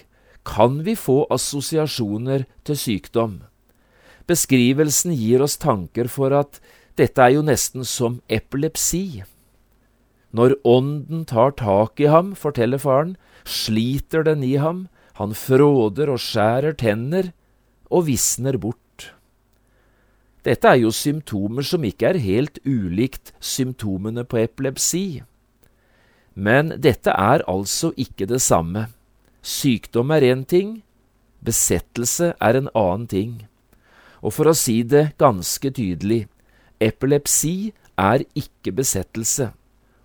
kan 0.47 0.81
vi 0.87 0.95
få 0.97 1.25
assosiasjoner 1.35 2.47
til 2.65 2.79
sykdom. 2.79 3.41
Beskrivelsen 4.31 5.15
gir 5.15 5.43
oss 5.43 5.59
tanker 5.63 6.09
for 6.11 6.35
at 6.35 6.61
dette 6.99 7.23
er 7.23 7.37
jo 7.37 7.45
nesten 7.47 7.85
som 7.87 8.21
epilepsi. 8.33 9.23
Når 10.37 10.57
ånden 10.67 11.25
tar 11.29 11.55
tak 11.59 12.01
i 12.01 12.09
ham, 12.11 12.35
forteller 12.35 12.81
faren, 12.83 13.17
sliter 13.45 14.25
den 14.27 14.43
i 14.43 14.57
ham, 14.61 14.87
han 15.17 15.33
fråder 15.33 16.11
og 16.13 16.21
skjærer 16.21 16.77
tenner 16.77 17.31
og 17.91 18.09
visner 18.09 18.59
bort. 18.61 19.13
Dette 20.47 20.69
er 20.69 20.83
jo 20.83 20.93
symptomer 20.95 21.65
som 21.67 21.85
ikke 21.87 22.11
er 22.13 22.23
helt 22.23 22.61
ulikt 22.67 23.33
symptomene 23.41 24.23
på 24.29 24.39
epilepsi. 24.45 25.23
Men 26.35 26.75
dette 26.83 27.11
er 27.11 27.43
altså 27.49 27.91
ikke 27.97 28.29
det 28.31 28.43
samme. 28.45 28.87
Sykdom 29.47 30.11
er 30.11 30.25
én 30.27 30.43
ting, 30.43 30.81
besettelse 31.47 32.33
er 32.43 32.57
en 32.59 32.67
annen 32.75 33.07
ting. 33.07 33.35
Og 34.19 34.35
for 34.35 34.51
å 34.51 34.57
si 34.59 34.81
det 34.83 35.13
ganske 35.23 35.71
tydelig, 35.71 36.25
Epilepsi 36.83 37.71
er 37.95 38.25
ikke 38.35 38.75
besettelse, 38.75 39.53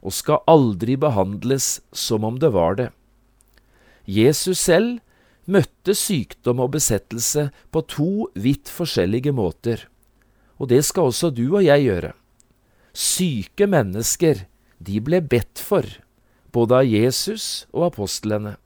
og 0.06 0.14
skal 0.14 0.46
aldri 0.46 0.94
behandles 0.94 1.80
som 1.92 2.28
om 2.28 2.38
det 2.38 2.54
var 2.54 2.78
det. 2.78 2.90
Jesus 4.06 4.62
selv 4.62 5.02
møtte 5.50 5.98
sykdom 5.98 6.62
og 6.62 6.76
besettelse 6.78 7.50
på 7.74 7.82
to 7.90 8.30
vidt 8.38 8.70
forskjellige 8.70 9.34
måter, 9.34 9.88
og 10.62 10.70
det 10.70 10.84
skal 10.86 11.10
også 11.10 11.34
du 11.34 11.48
og 11.50 11.66
jeg 11.66 11.90
gjøre. 11.90 12.14
Syke 12.94 13.66
mennesker, 13.66 14.46
de 14.78 15.02
ble 15.02 15.22
bedt 15.26 15.58
for, 15.58 15.86
både 16.54 16.84
av 16.84 16.86
Jesus 16.86 17.66
og 17.74 17.90
apostlene. 17.90 18.60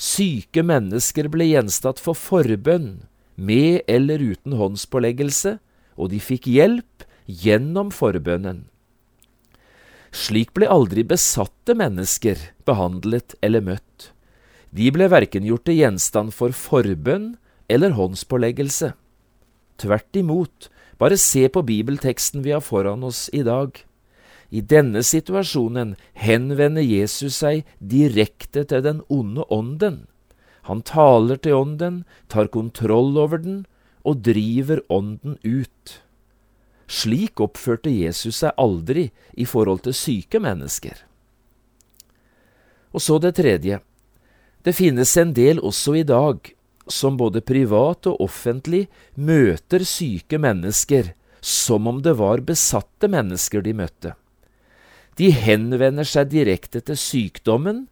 Syke 0.00 0.62
mennesker 0.64 1.28
ble 1.28 1.50
gjenstand 1.50 2.00
for 2.00 2.16
forbønn, 2.16 3.02
med 3.36 3.82
eller 3.84 4.22
uten 4.22 4.54
håndspåleggelse, 4.56 5.58
og 6.00 6.08
de 6.12 6.20
fikk 6.24 6.48
hjelp 6.48 7.04
gjennom 7.28 7.90
forbønnen. 7.92 8.64
Slik 10.10 10.54
ble 10.56 10.70
aldri 10.72 11.04
besatte 11.06 11.76
mennesker 11.76 12.40
behandlet 12.66 13.36
eller 13.44 13.62
møtt. 13.62 14.08
De 14.72 14.88
ble 14.94 15.10
verken 15.12 15.44
gjort 15.46 15.66
til 15.68 15.78
gjenstand 15.82 16.32
for 16.34 16.56
forbønn 16.56 17.34
eller 17.70 17.92
håndspåleggelse. 17.94 18.94
Tvert 19.80 20.16
imot, 20.16 20.70
bare 20.96 21.20
se 21.20 21.44
på 21.52 21.62
bibelteksten 21.66 22.40
vi 22.46 22.56
har 22.56 22.64
foran 22.64 23.04
oss 23.06 23.28
i 23.36 23.44
dag. 23.46 23.76
I 24.50 24.60
denne 24.60 25.02
situasjonen 25.06 25.94
henvender 26.18 26.82
Jesus 26.82 27.38
seg 27.42 27.66
direkte 27.78 28.64
til 28.66 28.82
den 28.82 29.02
onde 29.08 29.46
ånden. 29.50 30.06
Han 30.66 30.82
taler 30.82 31.38
til 31.38 31.54
ånden, 31.54 32.02
tar 32.28 32.50
kontroll 32.50 33.16
over 33.18 33.38
den 33.42 33.64
og 34.04 34.24
driver 34.26 34.82
ånden 34.90 35.38
ut. 35.46 36.00
Slik 36.90 37.40
oppførte 37.40 37.92
Jesus 37.94 38.42
seg 38.42 38.56
aldri 38.58 39.10
i 39.38 39.46
forhold 39.46 39.84
til 39.86 39.94
syke 39.94 40.40
mennesker. 40.42 40.98
Og 42.90 43.02
så 43.04 43.20
det 43.22 43.36
tredje. 43.38 43.78
Det 44.66 44.74
finnes 44.74 45.14
en 45.16 45.30
del 45.36 45.62
også 45.62 45.94
i 46.00 46.02
dag 46.02 46.50
som 46.90 47.16
både 47.16 47.40
privat 47.46 48.08
og 48.10 48.18
offentlig 48.26 48.88
møter 49.14 49.86
syke 49.86 50.40
mennesker 50.42 51.12
som 51.40 51.86
om 51.86 52.02
det 52.02 52.16
var 52.18 52.42
besatte 52.44 53.08
mennesker 53.08 53.62
de 53.64 53.76
møtte. 53.76 54.12
De 55.18 55.30
henvender 55.34 56.06
seg 56.06 56.30
direkte 56.32 56.82
til 56.84 56.98
sykdommen 56.98 57.86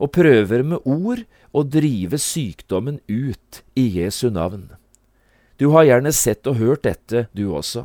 og 0.00 0.12
prøver 0.16 0.64
med 0.64 0.86
ord 0.88 1.24
å 1.52 1.64
drive 1.66 2.18
sykdommen 2.20 3.00
ut 3.08 3.62
i 3.78 3.86
Jesu 3.98 4.30
navn. 4.32 4.70
Du 5.60 5.70
har 5.74 5.84
gjerne 5.84 6.12
sett 6.16 6.46
og 6.48 6.56
hørt 6.56 6.86
dette, 6.86 7.26
du 7.36 7.50
også. 7.52 7.84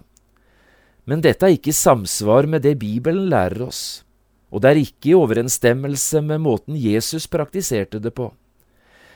Men 1.05 1.21
dette 1.21 1.45
er 1.45 1.57
ikke 1.57 1.73
i 1.73 1.75
samsvar 1.75 2.47
med 2.49 2.63
det 2.65 2.77
Bibelen 2.81 3.27
lærer 3.29 3.65
oss, 3.67 4.05
og 4.49 4.63
det 4.63 4.71
er 4.71 4.81
ikke 4.81 5.11
i 5.11 5.17
overensstemmelse 5.17 6.21
med 6.23 6.41
måten 6.45 6.77
Jesus 6.79 7.27
praktiserte 7.27 7.99
det 7.99 8.13
på. 8.15 8.31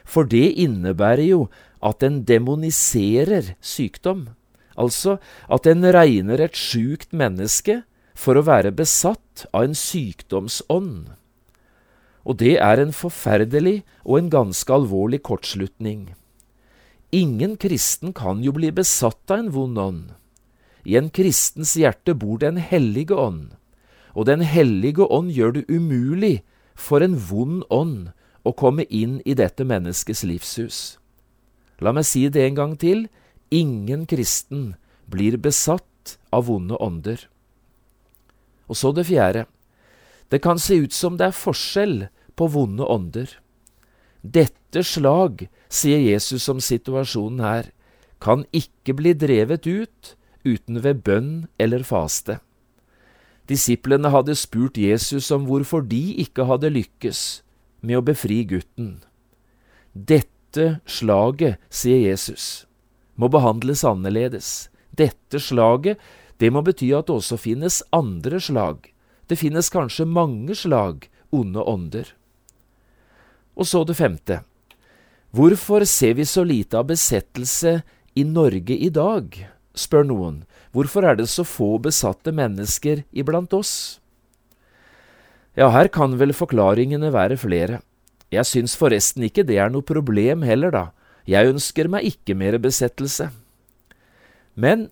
For 0.03 0.27
det 0.27 0.57
innebærer 0.59 1.25
jo 1.29 1.45
at 1.85 2.03
en 2.03 2.23
demoniserer 2.27 3.53
sykdom, 3.61 4.27
altså 4.75 5.17
at 5.47 5.69
en 5.69 5.85
regner 5.95 6.43
et 6.43 6.57
sjukt 6.57 7.13
menneske 7.15 7.83
for 8.19 8.35
å 8.35 8.43
være 8.43 8.73
besatt 8.75 9.45
av 9.53 9.69
en 9.69 9.75
sykdomsånd. 9.77 11.11
Og 12.27 12.39
det 12.41 12.57
er 12.59 12.81
en 12.81 12.91
forferdelig 12.93 13.79
og 14.03 14.19
en 14.19 14.31
ganske 14.33 14.73
alvorlig 14.75 15.21
kortslutning. 15.23 16.09
Ingen 17.15 17.55
kristen 17.57 18.11
kan 18.13 18.43
jo 18.43 18.53
bli 18.53 18.73
besatt 18.75 19.31
av 19.31 19.45
en 19.45 19.53
vond 19.55 19.79
ånd. 19.81 20.03
I 20.85 20.99
en 20.99 21.09
kristens 21.09 21.73
hjerte 21.79 22.13
bor 22.15 22.37
Den 22.39 22.57
hellige 22.57 23.15
ånd, 23.15 23.55
og 24.13 24.25
Den 24.25 24.41
hellige 24.41 25.07
ånd 25.07 25.31
gjør 25.31 25.55
det 25.57 25.65
umulig 25.69 26.41
for 26.75 27.03
en 27.03 27.15
vond 27.15 27.63
ånd 27.69 28.11
å 28.43 28.53
komme 28.53 28.85
inn 28.89 29.19
i 29.25 29.33
dette 29.33 29.63
menneskets 29.63 30.23
livshus. 30.23 30.99
La 31.79 31.91
meg 31.95 32.07
si 32.07 32.27
det 32.29 32.45
en 32.45 32.55
gang 32.55 32.77
til, 32.79 33.07
ingen 33.51 34.05
kristen 34.05 34.75
blir 35.09 35.37
besatt 35.37 36.17
av 36.31 36.47
vonde 36.47 36.77
ånder. 36.77 37.25
Og 38.69 38.77
så 38.77 38.91
det 38.93 39.07
fjerde. 39.09 39.45
Det 40.29 40.41
kan 40.45 40.61
se 40.61 40.77
ut 40.85 40.93
som 40.93 41.17
det 41.17 41.31
er 41.31 41.35
forskjell 41.35 42.07
på 42.37 42.47
vonde 42.53 42.85
ånder. 42.85 43.31
Dette 44.21 44.83
slag, 44.85 45.47
sier 45.69 45.99
Jesus 46.03 46.45
om 46.51 46.61
situasjonen 46.61 47.41
her, 47.43 47.71
kan 48.21 48.45
ikke 48.53 48.93
bli 48.99 49.15
drevet 49.17 49.65
ut 49.65 50.13
uten 50.45 50.83
ved 50.83 51.01
bønn 51.07 51.33
eller 51.59 51.83
faste. 51.87 52.39
Disiplene 53.49 54.11
hadde 54.13 54.37
spurt 54.37 54.77
Jesus 54.77 55.31
om 55.33 55.47
hvorfor 55.49 55.81
de 55.81 56.19
ikke 56.21 56.45
hadde 56.45 56.69
lykkes 56.69 57.41
med 57.81 57.97
å 57.97 58.05
befri 58.05 58.43
gutten. 58.45 58.99
Dette 59.93 60.79
slaget, 60.85 61.57
sier 61.69 62.03
Jesus, 62.11 62.67
må 63.17 63.29
behandles 63.31 63.81
annerledes. 63.87 64.69
Dette 64.93 65.41
slaget, 65.41 65.97
det 66.39 66.49
må 66.55 66.63
bety 66.63 66.89
at 66.95 67.09
det 67.09 67.17
også 67.19 67.37
finnes 67.39 67.81
andre 67.95 68.39
slag. 68.39 68.87
Det 69.27 69.37
finnes 69.39 69.69
kanskje 69.69 70.07
mange 70.07 70.55
slag 70.55 71.09
onde 71.35 71.63
ånder. 71.63 72.13
Og 73.59 73.67
så 73.67 73.83
det 73.83 73.97
femte. 73.99 74.39
Hvorfor 75.35 75.85
ser 75.85 76.15
vi 76.17 76.25
så 76.25 76.45
lite 76.47 76.79
av 76.79 76.87
besettelse 76.89 77.81
i 78.17 78.23
Norge 78.25 78.73
i 78.73 78.89
dag, 78.89 79.35
spør 79.77 80.07
noen. 80.07 80.43
Hvorfor 80.73 81.05
er 81.05 81.19
det 81.19 81.27
så 81.29 81.45
få 81.45 81.77
besatte 81.83 82.33
mennesker 82.35 83.03
iblant 83.11 83.53
oss? 83.53 83.99
Ja, 85.57 85.69
her 85.73 85.89
kan 85.91 86.15
vel 86.17 86.33
forklaringene 86.33 87.11
være 87.13 87.37
flere. 87.41 87.81
Jeg 88.31 88.45
syns 88.45 88.77
forresten 88.77 89.25
ikke 89.25 89.45
det 89.45 89.57
er 89.59 89.71
noe 89.73 89.85
problem 89.85 90.45
heller, 90.45 90.71
da. 90.71 90.85
Jeg 91.29 91.51
ønsker 91.51 91.89
meg 91.91 92.07
ikke 92.09 92.35
mer 92.37 92.57
besettelse. 92.61 93.29
Men 94.55 94.89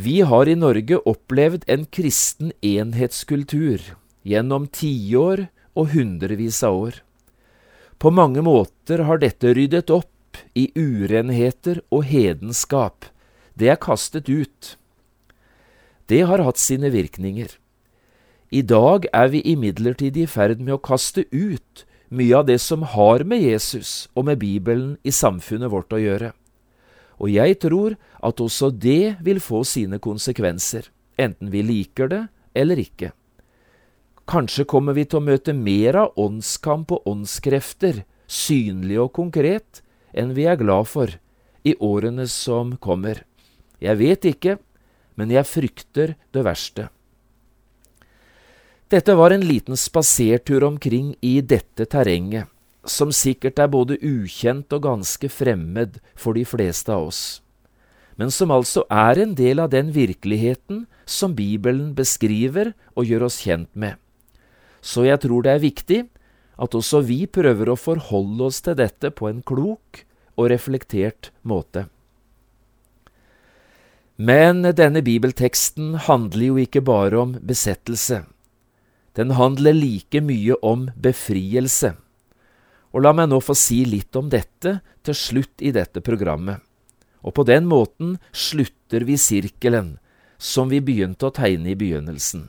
vi 0.00 0.20
har 0.24 0.48
i 0.48 0.56
Norge 0.56 0.96
opplevd 1.08 1.66
en 1.68 1.84
kristen 1.92 2.52
enhetskultur 2.64 3.82
gjennom 4.24 4.68
tiår 4.72 5.46
og 5.76 5.92
hundrevis 5.92 6.62
av 6.64 6.78
år. 6.86 7.00
På 8.00 8.12
mange 8.14 8.40
måter 8.46 9.04
har 9.04 9.20
dette 9.20 9.52
ryddet 9.56 9.92
opp 9.92 10.40
i 10.56 10.70
urenheter 10.72 11.82
og 11.92 12.06
hedenskap. 12.08 13.10
Det 13.52 13.68
er 13.68 13.80
kastet 13.82 14.30
ut. 14.30 14.76
Det 16.08 16.22
har 16.30 16.40
hatt 16.46 16.60
sine 16.60 16.88
virkninger. 16.94 17.52
I 18.50 18.62
dag 18.62 19.04
er 19.12 19.28
vi 19.30 19.44
imidlertid 19.52 20.16
i 20.16 20.26
ferd 20.26 20.64
med 20.64 20.78
å 20.78 20.82
kaste 20.82 21.26
ut 21.30 21.84
mye 22.08 22.40
av 22.40 22.48
det 22.48 22.58
som 22.62 22.88
har 22.96 23.22
med 23.28 23.44
Jesus 23.44 24.08
og 24.16 24.30
med 24.30 24.40
Bibelen 24.40 24.96
i 25.04 25.12
samfunnet 25.12 25.70
vårt 25.70 25.92
å 25.92 26.00
gjøre. 26.00 26.32
Og 27.20 27.28
jeg 27.32 27.58
tror 27.60 27.96
at 28.24 28.40
også 28.40 28.70
det 28.72 29.20
vil 29.24 29.40
få 29.44 29.62
sine 29.68 30.00
konsekvenser, 30.00 30.88
enten 31.20 31.50
vi 31.52 31.62
liker 31.62 32.08
det 32.08 32.22
eller 32.56 32.80
ikke. 32.80 33.12
Kanskje 34.30 34.64
kommer 34.64 34.94
vi 34.96 35.04
til 35.04 35.20
å 35.20 35.26
møte 35.26 35.52
mer 35.56 35.98
av 36.04 36.18
åndskamp 36.20 36.92
og 36.94 37.06
åndskrefter, 37.10 38.04
synlig 38.30 39.00
og 39.02 39.12
konkret, 39.18 39.82
enn 40.14 40.36
vi 40.36 40.46
er 40.46 40.58
glad 40.60 40.86
for 40.88 41.12
i 41.66 41.74
årene 41.82 42.26
som 42.30 42.76
kommer. 42.78 43.24
Jeg 43.82 43.98
vet 44.00 44.26
ikke, 44.30 44.56
men 45.18 45.32
jeg 45.34 45.48
frykter 45.48 46.14
det 46.32 46.44
verste. 46.46 46.88
Dette 48.90 49.14
var 49.14 49.34
en 49.34 49.44
liten 49.46 49.78
spasertur 49.78 50.64
omkring 50.66 51.12
i 51.22 51.40
dette 51.42 51.86
terrenget, 51.86 52.48
som 52.84 53.12
sikkert 53.12 53.58
er 53.60 53.70
både 53.72 53.98
ukjent 54.00 54.72
og 54.72 54.84
ganske 54.86 55.28
fremmed 55.28 55.98
for 56.16 56.38
de 56.38 56.44
fleste 56.48 56.92
av 56.92 57.10
oss, 57.10 57.22
men 58.16 58.32
som 58.32 58.52
altså 58.52 58.84
er 58.92 59.20
en 59.20 59.34
del 59.34 59.60
av 59.60 59.72
den 59.72 59.94
virkeligheten 59.96 60.86
som 61.08 61.34
Bibelen 61.36 61.94
beskriver 61.96 62.74
og 62.94 63.08
gjør 63.08 63.28
oss 63.30 63.40
kjent 63.44 63.72
med 63.72 64.00
så 64.80 65.04
jeg 65.04 65.20
tror 65.24 65.44
det 65.44 65.54
er 65.54 65.62
viktig 65.62 66.00
at 66.60 66.76
også 66.76 67.02
vi 67.04 67.24
prøver 67.30 67.70
å 67.70 67.78
forholde 67.78 68.48
oss 68.48 68.60
til 68.64 68.76
dette 68.80 69.12
på 69.12 69.28
en 69.30 69.40
klok 69.44 70.04
og 70.40 70.50
reflektert 70.52 71.30
måte. 71.42 71.86
Men 74.20 74.64
denne 74.76 75.00
bibelteksten 75.04 75.94
handler 76.08 76.50
jo 76.50 76.58
ikke 76.60 76.82
bare 76.84 77.16
om 77.22 77.38
besettelse. 77.40 78.24
Den 79.16 79.32
handler 79.40 79.76
like 79.76 80.20
mye 80.20 80.56
om 80.60 80.90
befrielse. 80.96 81.94
Og 82.90 83.04
la 83.04 83.12
meg 83.14 83.30
nå 83.30 83.38
få 83.42 83.54
si 83.54 83.84
litt 83.86 84.16
om 84.18 84.30
dette 84.32 84.80
til 85.06 85.16
slutt 85.16 85.62
i 85.62 85.72
dette 85.74 86.02
programmet. 86.02 86.58
Og 87.22 87.34
på 87.36 87.44
den 87.46 87.68
måten 87.68 88.16
slutter 88.32 89.04
vi 89.06 89.18
sirkelen 89.20 89.98
som 90.40 90.72
vi 90.72 90.80
begynte 90.80 91.28
å 91.28 91.34
tegne 91.36 91.74
i 91.74 91.78
begynnelsen. 91.78 92.48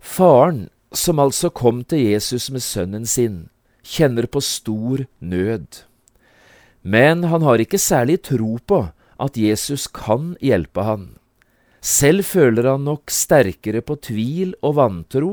Faren 0.00 0.68
som 0.94 1.18
altså 1.18 1.50
kom 1.50 1.82
til 1.84 2.04
Jesus 2.06 2.48
med 2.54 2.62
sønnen 2.62 3.06
sin, 3.10 3.48
kjenner 3.82 4.26
på 4.30 4.40
stor 4.42 5.04
nød. 5.18 5.82
Men 6.86 7.26
han 7.26 7.42
har 7.42 7.62
ikke 7.62 7.82
særlig 7.82 8.20
tro 8.30 8.56
på 8.62 8.86
at 9.18 9.38
Jesus 9.38 9.86
kan 9.90 10.34
hjelpe 10.44 10.84
han. 10.86 11.06
Selv 11.82 12.26
føler 12.26 12.70
han 12.72 12.86
nok 12.86 13.12
sterkere 13.12 13.82
på 13.82 13.98
tvil 14.02 14.54
og 14.62 14.78
vantro 14.78 15.32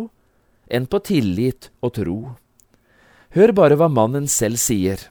enn 0.70 0.86
på 0.90 1.00
tillit 1.06 1.70
og 1.82 1.94
tro. 1.98 2.18
Hør 3.34 3.50
bare 3.58 3.78
hva 3.80 3.90
mannen 3.90 4.28
selv 4.30 4.62
sier. 4.62 5.10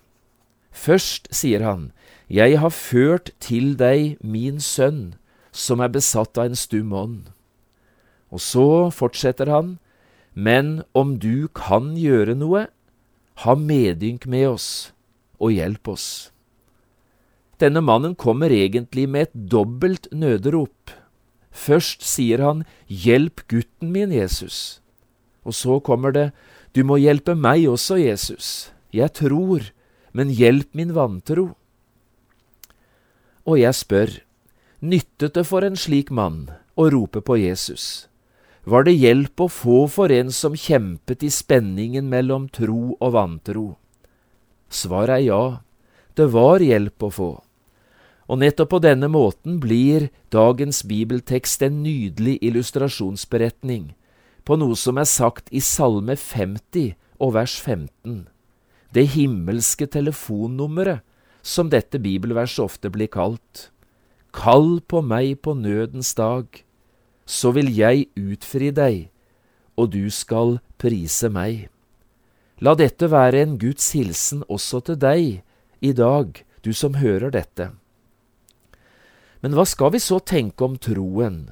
Først 0.70 1.26
sier 1.34 1.64
han, 1.66 1.90
Jeg 2.30 2.58
har 2.62 2.70
ført 2.70 3.32
til 3.40 3.74
deg 3.76 4.16
min 4.22 4.60
sønn, 4.60 5.14
som 5.50 5.80
er 5.80 5.90
besatt 5.92 6.38
av 6.38 6.48
en 6.48 6.56
stum 6.56 6.92
ånd. 6.94 7.32
Og 8.30 8.40
så 8.40 8.90
fortsetter 8.94 9.50
han, 9.50 9.78
men 10.32 10.82
om 10.94 11.18
du 11.18 11.48
kan 11.52 11.92
gjøre 11.98 12.38
noe, 12.38 12.68
ha 13.42 13.54
medynk 13.58 14.24
med 14.26 14.46
oss 14.54 14.68
og 15.42 15.52
hjelp 15.52 15.90
oss. 15.92 16.30
Denne 17.60 17.82
mannen 17.82 18.14
kommer 18.14 18.54
egentlig 18.54 19.08
med 19.10 19.28
et 19.28 19.34
dobbelt 19.50 20.08
nøderop. 20.14 20.94
Først 21.50 22.02
sier 22.06 22.40
han 22.40 22.64
Hjelp 22.86 23.44
gutten 23.50 23.92
min, 23.92 24.14
Jesus. 24.14 24.80
Og 25.44 25.54
så 25.54 25.78
kommer 25.84 26.14
det 26.14 26.30
Du 26.72 26.84
må 26.84 26.96
hjelpe 26.96 27.34
meg 27.36 27.66
også, 27.68 27.98
Jesus. 28.00 28.70
Jeg 28.92 29.12
tror, 29.16 29.72
men 30.12 30.32
hjelp 30.32 30.72
min 30.74 30.94
vantro. 30.96 31.52
Og 33.44 33.58
jeg 33.58 33.74
spør, 33.74 34.14
nyttet 34.80 35.34
det 35.34 35.44
for 35.48 35.66
en 35.66 35.76
slik 35.76 36.10
mann 36.10 36.48
å 36.76 36.88
rope 36.92 37.20
på 37.20 37.36
Jesus? 37.40 38.06
var 38.64 38.86
det 38.86 38.94
hjelp 38.94 39.40
å 39.42 39.48
få 39.50 39.78
for 39.90 40.12
en 40.14 40.30
som 40.34 40.54
kjempet 40.54 41.24
i 41.26 41.30
spenningen 41.34 42.06
mellom 42.10 42.46
tro 42.52 42.94
og 42.94 43.14
vantro? 43.14 43.64
Svaret 44.70 45.18
er 45.18 45.24
ja, 45.26 45.44
det 46.16 46.28
var 46.30 46.62
hjelp 46.62 47.02
å 47.02 47.10
få. 47.10 47.32
Og 48.30 48.38
nettopp 48.38 48.70
på 48.70 48.80
denne 48.84 49.10
måten 49.10 49.58
blir 49.60 50.08
dagens 50.32 50.84
bibeltekst 50.88 51.64
en 51.66 51.82
nydelig 51.82 52.38
illustrasjonsberetning 52.40 53.92
på 54.44 54.58
noe 54.58 54.76
som 54.78 54.98
er 54.98 55.08
sagt 55.08 55.50
i 55.54 55.62
Salme 55.62 56.16
50 56.18 56.94
og 57.22 57.34
vers 57.36 57.54
15, 57.60 58.26
det 58.92 59.06
himmelske 59.14 59.86
telefonnummeret 59.86 61.02
som 61.42 61.70
dette 61.70 61.98
bibelverset 62.02 62.62
ofte 62.62 62.90
blir 62.92 63.10
kalt. 63.10 63.70
Kall 64.32 64.80
på 64.88 65.02
meg 65.04 65.40
på 65.44 65.54
nødens 65.58 66.14
dag, 66.18 66.46
så 67.26 67.52
vil 67.54 67.70
jeg 67.74 68.08
utfri 68.18 68.70
deg, 68.74 69.08
og 69.76 69.92
du 69.94 70.10
skal 70.10 70.58
prise 70.80 71.30
meg. 71.32 71.68
La 72.62 72.74
dette 72.78 73.08
være 73.10 73.42
en 73.42 73.58
Guds 73.58 73.90
hilsen 73.96 74.44
også 74.48 74.82
til 74.86 74.98
deg 75.02 75.42
i 75.82 75.92
dag, 75.92 76.42
du 76.62 76.70
som 76.72 76.98
hører 77.00 77.32
dette. 77.34 77.72
Men 79.42 79.56
hva 79.58 79.66
skal 79.66 79.90
vi 79.96 80.00
så 80.02 80.20
tenke 80.22 80.62
om 80.62 80.76
troen? 80.78 81.48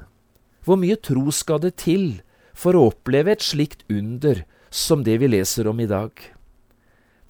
Hvor 0.62 0.78
mye 0.78 0.94
tro 1.02 1.32
skal 1.34 1.58
det 1.64 1.74
til 1.82 2.20
for 2.60 2.76
å 2.76 2.90
oppleve 2.90 3.32
et 3.32 3.44
slikt 3.44 3.86
under 3.88 4.44
som 4.70 5.04
det 5.06 5.16
vi 5.22 5.30
leser 5.32 5.70
om 5.70 5.80
i 5.80 5.88
dag? 5.88 6.12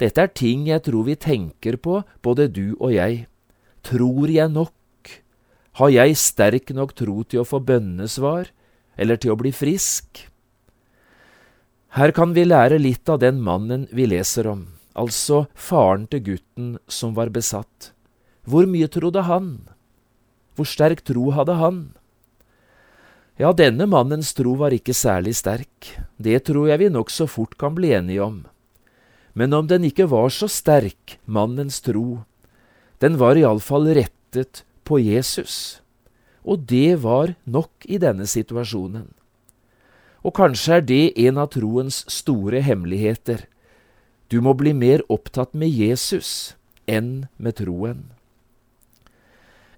Dette 0.01 0.25
er 0.25 0.33
ting 0.33 0.65
jeg 0.69 0.83
tror 0.87 1.07
vi 1.07 1.17
tenker 1.21 1.77
på, 1.77 2.01
både 2.25 2.49
du 2.49 2.73
og 2.81 2.95
jeg. 2.95 3.27
Tror 3.85 4.33
jeg 4.33 4.51
nok? 4.53 4.73
Har 5.79 5.93
jeg 5.93 6.17
sterk 6.19 6.73
nok 6.75 6.97
tro 6.99 7.23
til 7.23 7.43
å 7.43 7.47
få 7.49 7.61
bønnesvar, 7.63 8.51
eller 9.01 9.21
til 9.21 9.35
å 9.35 9.39
bli 9.41 9.53
frisk? 9.55 10.25
Her 11.97 12.15
kan 12.17 12.35
vi 12.37 12.47
lære 12.47 12.81
litt 12.81 13.09
av 13.11 13.21
den 13.23 13.41
mannen 13.45 13.87
vi 13.93 14.07
leser 14.09 14.49
om, 14.51 14.67
altså 14.95 15.45
faren 15.55 16.07
til 16.11 16.25
gutten 16.27 16.75
som 16.89 17.17
var 17.17 17.33
besatt. 17.35 17.93
Hvor 18.49 18.67
mye 18.71 18.89
trodde 18.89 19.25
han? 19.29 19.69
Hvor 20.57 20.69
sterk 20.69 21.05
tro 21.07 21.31
hadde 21.35 21.59
han? 21.61 21.81
Ja, 23.41 23.55
denne 23.57 23.87
mannens 23.89 24.35
tro 24.37 24.53
var 24.61 24.75
ikke 24.77 24.93
særlig 24.93 25.33
sterk, 25.39 25.95
det 26.21 26.43
tror 26.45 26.67
jeg 26.69 26.83
vi 26.83 26.89
nokså 26.93 27.25
fort 27.25 27.55
kan 27.57 27.73
bli 27.73 27.95
enige 27.97 28.21
om. 28.21 28.43
Men 29.33 29.57
om 29.57 29.71
den 29.71 29.87
ikke 29.89 30.11
var 30.13 30.29
så 30.29 30.45
sterk, 30.45 31.17
mannens 31.25 31.79
tro, 31.81 32.27
den 33.01 33.17
var 33.17 33.41
iallfall 33.41 33.89
rettet 33.97 34.61
på 34.85 35.01
Jesus, 35.01 35.81
og 36.45 36.69
det 36.69 37.01
var 37.01 37.33
nok 37.49 37.89
i 37.89 37.97
denne 38.03 38.29
situasjonen. 38.29 39.09
Og 40.21 40.37
kanskje 40.37 40.77
er 40.77 40.85
det 40.85 41.03
en 41.25 41.41
av 41.41 41.49
troens 41.57 42.03
store 42.13 42.61
hemmeligheter. 42.61 43.47
Du 44.29 44.43
må 44.45 44.53
bli 44.53 44.77
mer 44.77 45.01
opptatt 45.09 45.57
med 45.57 45.73
Jesus 45.73 46.59
enn 46.85 47.31
med 47.41 47.57
troen. 47.57 48.11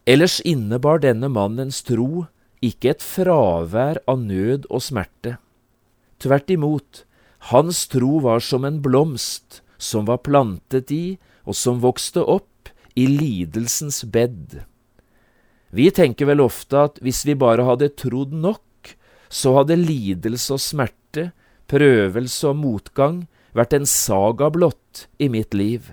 Ellers 0.03 0.41
innebar 0.43 0.99
denne 0.99 1.31
mannens 1.31 1.79
tro 1.87 2.27
ikke 2.63 2.95
et 2.95 3.03
fravær 3.05 4.01
av 4.09 4.21
nød 4.23 4.69
og 4.71 4.85
smerte. 4.85 5.37
Tvert 6.23 6.51
imot, 6.55 7.03
hans 7.51 7.87
tro 7.91 8.21
var 8.23 8.43
som 8.45 8.65
en 8.65 8.79
blomst 8.85 9.61
som 9.83 10.07
var 10.07 10.23
plantet 10.23 10.93
i 10.95 11.05
og 11.43 11.59
som 11.59 11.83
vokste 11.83 12.23
opp 12.23 12.71
i 12.95 13.09
lidelsens 13.11 14.05
bed. 14.15 14.61
Vi 15.73 15.89
tenker 15.91 16.29
vel 16.29 16.43
ofte 16.45 16.85
at 16.87 17.01
hvis 17.03 17.25
vi 17.27 17.35
bare 17.39 17.65
hadde 17.67 17.95
trodd 17.99 18.35
nok, 18.37 18.93
så 19.33 19.57
hadde 19.57 19.81
lidelse 19.81 20.53
og 20.55 20.61
smerte, 20.61 21.31
prøvelse 21.73 22.51
og 22.51 22.59
motgang 22.61 23.23
vært 23.57 23.75
en 23.77 23.89
saga 23.89 24.51
blott 24.53 25.07
i 25.17 25.31
mitt 25.33 25.57
liv. 25.57 25.89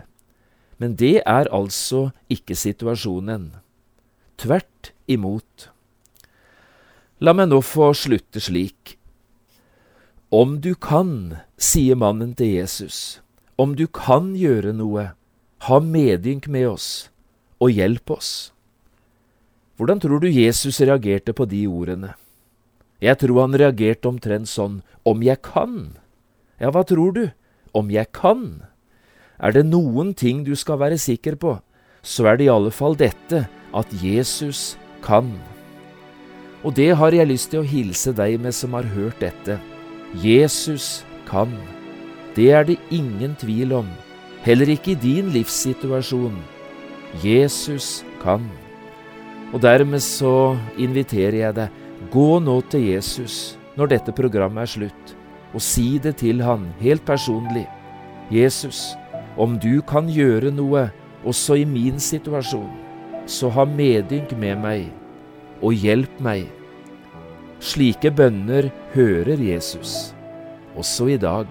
Men 0.80 0.96
det 1.00 1.22
er 1.24 1.48
altså 1.56 2.10
ikke 2.32 2.56
situasjonen. 2.56 3.54
Tvert 4.40 4.92
imot. 5.08 5.72
La 7.20 7.34
meg 7.36 7.50
nå 7.52 7.60
få 7.60 7.90
slutte 8.00 8.40
slik. 8.40 8.96
Om 10.32 10.60
du 10.64 10.72
kan, 10.80 11.42
sier 11.60 11.98
mannen 12.00 12.32
til 12.38 12.54
Jesus, 12.54 13.20
om 13.60 13.74
du 13.76 13.90
kan 13.92 14.32
gjøre 14.40 14.72
noe, 14.78 15.10
ha 15.68 15.80
medynk 15.84 16.48
med 16.48 16.70
oss 16.70 17.10
og 17.60 17.76
hjelp 17.76 18.14
oss. 18.16 18.32
Hvordan 19.76 20.00
tror 20.00 20.24
du 20.24 20.30
Jesus 20.32 20.80
reagerte 20.80 21.36
på 21.36 21.44
de 21.50 21.66
ordene? 21.68 22.14
Jeg 23.04 23.20
tror 23.20 23.44
han 23.44 23.60
reagerte 23.60 24.08
omtrent 24.08 24.48
sånn, 24.48 24.80
om 25.04 25.20
jeg 25.24 25.44
kan. 25.44 26.00
Ja, 26.60 26.72
hva 26.72 26.88
tror 26.88 27.12
du? 27.20 27.24
Om 27.76 27.92
jeg 27.92 28.14
kan? 28.16 28.64
Er 29.44 29.56
det 29.56 29.68
noen 29.68 30.16
ting 30.16 30.46
du 30.48 30.56
skal 30.56 30.80
være 30.80 31.00
sikker 31.00 31.36
på, 31.36 31.58
så 32.00 32.32
er 32.32 32.40
det 32.40 32.48
i 32.48 32.54
alle 32.56 32.72
fall 32.72 32.96
dette, 33.00 33.50
at 33.76 33.96
Jesus 34.04 34.78
kan. 35.04 35.34
Og 36.64 36.76
det 36.76 36.92
har 37.00 37.16
jeg 37.16 37.30
lyst 37.30 37.54
til 37.54 37.62
å 37.62 37.68
hilse 37.68 38.12
deg 38.16 38.40
med 38.44 38.56
som 38.56 38.76
har 38.76 38.88
hørt 38.92 39.22
dette. 39.24 39.60
Jesus 40.20 41.06
kan. 41.30 41.52
Det 42.36 42.50
er 42.52 42.66
det 42.68 42.78
ingen 42.92 43.36
tvil 43.40 43.74
om, 43.80 43.88
heller 44.44 44.70
ikke 44.74 44.94
i 44.94 45.00
din 45.00 45.32
livssituasjon. 45.34 46.36
Jesus 47.24 48.04
kan. 48.22 48.44
Og 49.54 49.62
dermed 49.64 50.04
så 50.04 50.58
inviterer 50.78 51.40
jeg 51.40 51.56
deg, 51.58 51.80
gå 52.12 52.40
nå 52.44 52.60
til 52.72 52.86
Jesus 52.92 53.58
når 53.80 53.96
dette 53.96 54.14
programmet 54.16 54.68
er 54.68 54.74
slutt, 54.74 55.16
og 55.56 55.64
si 55.64 55.98
det 56.04 56.18
til 56.20 56.44
han 56.44 56.68
helt 56.84 57.06
personlig. 57.08 57.66
Jesus, 58.30 58.92
om 59.40 59.58
du 59.60 59.82
kan 59.82 60.10
gjøre 60.12 60.52
noe 60.54 60.90
også 61.28 61.58
i 61.62 61.66
min 61.66 62.00
situasjon, 62.04 62.70
så 63.26 63.50
ha 63.54 63.66
medynk 63.66 64.36
med 64.38 64.60
meg 64.62 64.88
og 65.62 65.74
hjelp 65.76 66.22
meg. 66.24 66.48
Slike 67.60 68.12
bønner 68.16 68.70
hører 68.94 69.42
Jesus, 69.44 70.14
også 70.80 71.12
i 71.16 71.20
dag. 71.20 71.48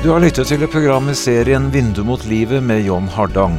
Du 0.00 0.08
har 0.14 0.22
lyttet 0.24 0.48
til 0.48 0.62
programmet 0.72 1.18
serien 1.20 1.66
Vindu 1.74 2.00
mot 2.08 2.22
livet 2.24 2.64
med 2.64 2.86
John 2.86 3.04
Hardang. 3.04 3.58